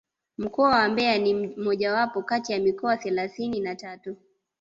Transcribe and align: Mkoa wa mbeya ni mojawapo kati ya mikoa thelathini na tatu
Mkoa 0.37 0.69
wa 0.69 0.89
mbeya 0.89 1.17
ni 1.17 1.33
mojawapo 1.47 2.21
kati 2.23 2.51
ya 2.53 2.59
mikoa 2.59 2.97
thelathini 2.97 3.59
na 3.59 3.75
tatu 3.75 4.15